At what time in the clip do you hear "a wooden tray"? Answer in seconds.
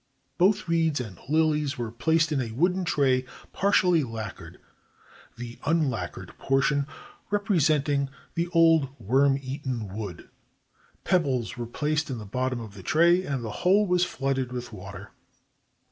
2.41-3.23